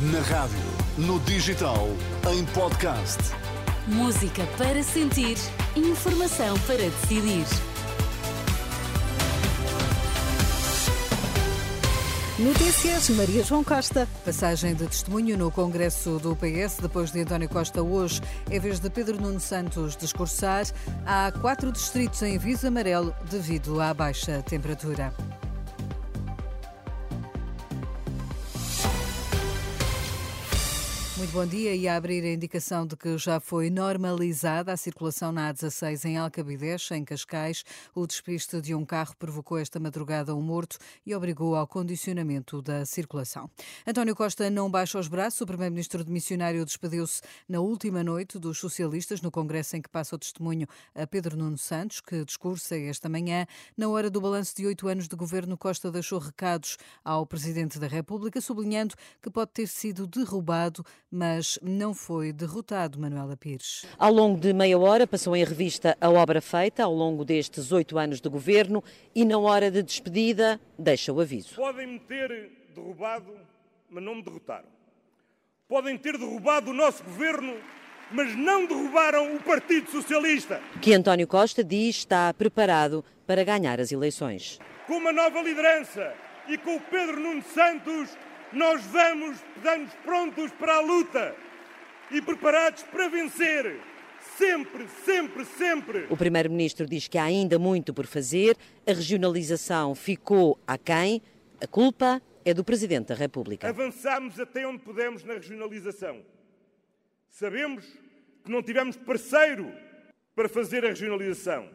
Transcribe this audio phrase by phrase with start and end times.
[0.00, 0.56] Na rádio,
[0.96, 1.88] no digital,
[2.32, 3.18] em podcast.
[3.88, 5.36] Música para sentir,
[5.74, 7.44] informação para decidir.
[12.38, 14.06] Notícias, Maria João Costa.
[14.24, 18.88] Passagem de testemunho no Congresso do PS, depois de António Costa hoje, é vez de
[18.88, 20.64] Pedro Nuno Santos discursar.
[21.04, 25.12] Há quatro distritos em aviso amarelo devido à baixa temperatura.
[31.38, 35.54] Bom dia e a abrir a indicação de que já foi normalizada a circulação na
[35.54, 37.64] A16 em Alcabidez, em Cascais.
[37.94, 42.84] O despiste de um carro provocou esta madrugada um morto e obrigou ao condicionamento da
[42.84, 43.48] circulação.
[43.86, 45.40] António Costa não baixa os braços.
[45.40, 50.16] O primeiro-ministro de missionário despediu-se na última noite dos socialistas no congresso em que passa
[50.16, 53.46] o testemunho a Pedro Nuno Santos, que discursa esta manhã.
[53.76, 57.86] Na hora do balanço de oito anos de governo, Costa deixou recados ao presidente da
[57.86, 61.27] República, sublinhando que pode ter sido derrubado mas
[61.62, 63.84] não foi derrotado Manuela Pires.
[63.98, 67.98] Ao longo de meia hora passou em revista a obra feita ao longo destes oito
[67.98, 68.82] anos de governo
[69.14, 71.54] e na hora de despedida deixa o aviso.
[71.54, 73.32] Podem-me ter derrubado,
[73.90, 74.68] mas não me derrotaram.
[75.68, 77.54] Podem ter derrubado o nosso governo,
[78.10, 80.60] mas não derrubaram o Partido Socialista.
[80.80, 84.58] Que António Costa diz está preparado para ganhar as eleições.
[84.86, 86.14] Com uma nova liderança
[86.48, 88.16] e com o Pedro Nuno Santos
[88.52, 91.36] nós vamos, estamos prontos para a luta
[92.10, 93.78] e preparados para vencer.
[94.36, 96.06] Sempre, sempre, sempre.
[96.10, 101.20] O Primeiro-Ministro diz que há ainda muito por fazer, a regionalização ficou aquém,
[101.60, 103.68] a culpa é do Presidente da República.
[103.68, 106.22] Avançamos até onde pudemos na regionalização.
[107.30, 107.84] Sabemos
[108.44, 109.72] que não tivemos parceiro
[110.34, 111.68] para fazer a regionalização.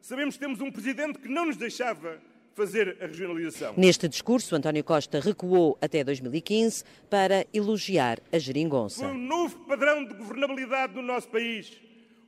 [0.00, 2.20] Sabemos que temos um Presidente que não nos deixava
[2.56, 3.74] fazer a regionalização.
[3.76, 9.06] Neste discurso, António Costa recuou até 2015 para elogiar a geringonça.
[9.06, 11.70] Um novo padrão de governabilidade no nosso país,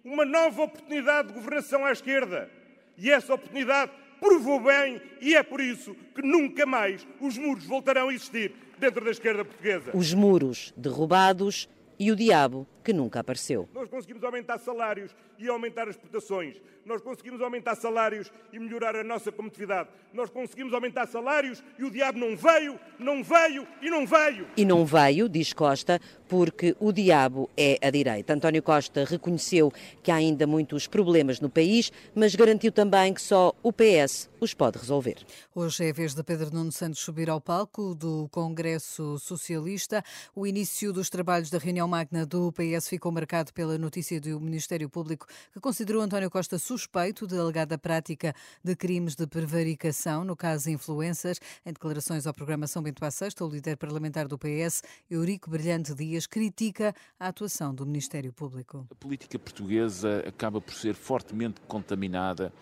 [0.04, 2.50] uma nova oportunidade de governação à esquerda.
[2.98, 3.90] E essa oportunidade
[4.20, 9.02] provou bem e é por isso que nunca mais os muros voltarão a existir dentro
[9.02, 9.92] da esquerda portuguesa.
[9.94, 13.68] Os muros derrubados e o diabo que nunca apareceu.
[13.74, 16.56] Nós conseguimos aumentar salários e aumentar exportações.
[16.86, 19.90] Nós conseguimos aumentar salários e melhorar a nossa competitividade.
[20.14, 24.46] Nós conseguimos aumentar salários e o diabo não veio, não veio e não veio.
[24.56, 28.32] E não veio, diz Costa, porque o diabo é a direita.
[28.32, 29.70] António Costa reconheceu
[30.02, 34.55] que há ainda muitos problemas no país, mas garantiu também que só o PS os
[34.55, 35.16] pode resolver.
[35.55, 40.02] Hoje é a vez de Pedro Nuno Santos subir ao palco do Congresso Socialista.
[40.34, 44.90] O início dos trabalhos da reunião magna do PS ficou marcado pela notícia do Ministério
[44.90, 50.68] Público que considerou António Costa suspeito de alegada prática de crimes de prevaricação, no caso
[50.68, 51.40] influências.
[51.64, 55.94] Em declarações ao programa São Bento à Sexta, o líder parlamentar do PS, Eurico Brilhante
[55.94, 58.86] Dias, critica a atuação do Ministério Público.
[58.90, 62.52] A política portuguesa acaba por ser fortemente contaminada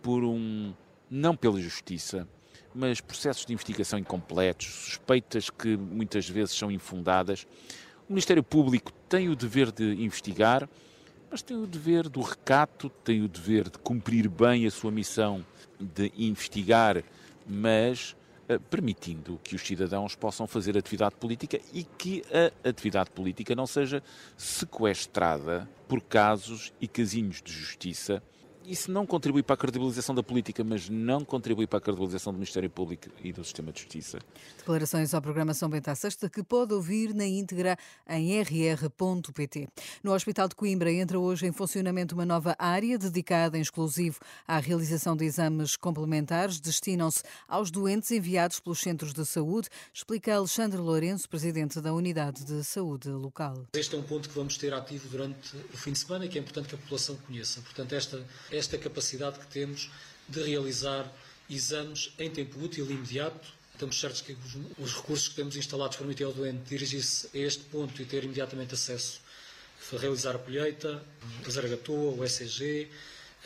[0.00, 0.72] por um
[1.10, 2.26] não pela justiça,
[2.74, 7.46] mas processos de investigação incompletos, suspeitas que muitas vezes são infundadas.
[8.10, 10.68] O Ministério Público tem o dever de investigar,
[11.30, 15.46] mas tem o dever do recato, tem o dever de cumprir bem a sua missão
[15.78, 17.04] de investigar,
[17.46, 18.16] mas
[18.48, 22.24] uh, permitindo que os cidadãos possam fazer atividade política e que
[22.64, 24.02] a atividade política não seja
[24.36, 28.20] sequestrada por casos e casinhos de justiça
[28.70, 32.36] isso não contribui para a credibilização da política, mas não contribui para a credibilização do
[32.36, 34.18] Ministério Público e do Sistema de Justiça.
[34.58, 37.76] Declarações à programação Benta Sexta que pode ouvir na íntegra
[38.08, 39.68] em rr.pt.
[40.04, 44.58] No Hospital de Coimbra entra hoje em funcionamento uma nova área dedicada em exclusivo à
[44.58, 46.60] realização de exames complementares.
[46.60, 52.62] Destinam-se aos doentes enviados pelos centros de saúde, explica Alexandre Lourenço, presidente da Unidade de
[52.62, 53.66] Saúde Local.
[53.72, 56.38] Este é um ponto que vamos ter ativo durante o fim de semana e que
[56.38, 57.60] é importante que a população conheça.
[57.62, 58.20] Portanto, esta
[58.59, 59.90] esta capacidade que temos
[60.28, 61.10] de realizar
[61.48, 63.48] exames em tempo útil e imediato.
[63.72, 67.64] Estamos certos que os, os recursos que temos instalados permitem ao doente dirigir-se a este
[67.64, 69.20] ponto e ter imediatamente acesso
[69.92, 71.02] a realizar a colheita,
[71.42, 72.88] fazer a gatoa, o ECG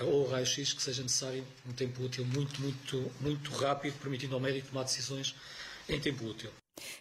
[0.00, 4.40] ou o raio-x que seja necessário um tempo útil muito, muito, muito rápido, permitindo ao
[4.40, 5.34] médico tomar decisões
[5.88, 6.50] em tempo útil.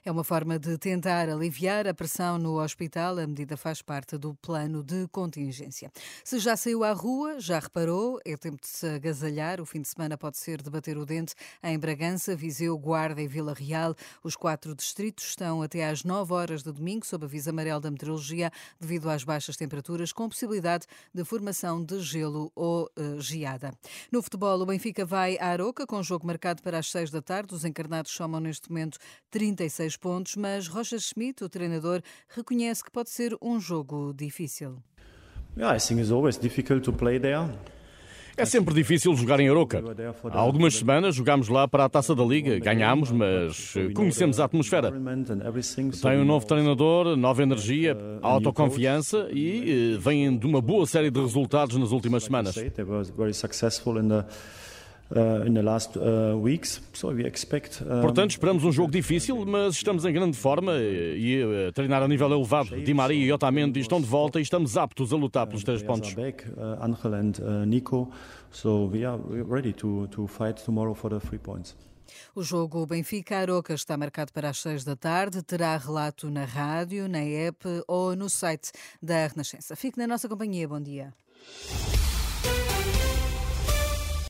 [0.06, 3.18] É uma forma de tentar aliviar a pressão no hospital.
[3.18, 5.92] A medida faz parte do plano de contingência.
[6.24, 9.60] Se já saiu à rua, já reparou, é tempo de se agasalhar.
[9.62, 11.34] O fim de semana pode ser debater o dente
[11.64, 13.96] em Bragança, Viseu, Guarda e Vila Real.
[14.24, 18.52] Os quatro distritos estão até às 9 horas de domingo sob aviso amarelo da meteorologia
[18.80, 23.74] devido às baixas temperaturas, com possibilidade de formação de gelo ou uh, geada.
[24.12, 27.54] No futebol, o Benfica vai à Aroca com jogo marcado para as 6 da tarde.
[27.54, 28.98] Os encarnados somam neste momento
[29.64, 34.78] 36 três pontos, mas Rocha Schmidt, o treinador, reconhece que pode ser um jogo difícil.
[35.56, 37.50] Yeah, I think it's always difficult to play there.
[38.36, 39.84] É sempre difícil jogar em Aroca.
[40.32, 44.92] Há algumas semanas jogámos lá para a Taça da Liga, ganhámos, mas conhecemos a atmosfera.
[46.02, 51.78] Tem um novo treinador, nova energia, autoconfiança e vêm de uma boa série de resultados
[51.78, 52.56] nas últimas semanas.
[58.02, 62.32] Portanto, esperamos um jogo difícil, mas estamos em grande forma e a treinar a nível
[62.32, 62.82] elevado.
[62.82, 66.16] Di Maria e Otamendi estão de volta e estamos aptos a lutar pelos três pontos.
[72.36, 75.42] O jogo Benfica-Aroca está marcado para as seis da tarde.
[75.42, 78.72] Terá relato na rádio, na app ou no site
[79.02, 79.76] da Renascença.
[79.76, 80.68] Fique na nossa companhia.
[80.68, 81.14] Bom dia.